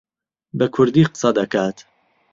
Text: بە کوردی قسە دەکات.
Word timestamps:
بە 0.57 0.65
کوردی 0.75 1.03
قسە 1.13 1.29
دەکات. 1.37 1.77